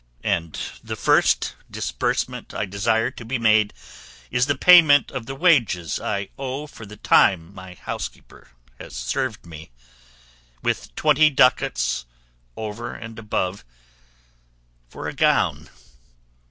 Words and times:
And 0.23 0.57
the 0.83 0.95
first 0.95 1.55
disbursement 1.69 2.55
I 2.55 2.65
desire 2.65 3.11
to 3.11 3.23
be 3.23 3.37
made 3.37 3.71
is 4.31 4.47
the 4.47 4.55
payment 4.57 5.11
of 5.11 5.27
the 5.27 5.35
wages 5.35 5.99
I 5.99 6.29
owe 6.39 6.65
for 6.65 6.87
the 6.87 6.97
time 6.97 7.53
my 7.53 7.75
housekeeper 7.75 8.49
has 8.79 8.95
served 8.95 9.45
me, 9.45 9.69
with 10.63 10.95
twenty 10.95 11.29
ducats, 11.29 12.05
over 12.57 12.95
and 12.95 13.19
above, 13.19 13.63
for 14.89 15.07
a 15.07 15.13
gown. 15.13 15.69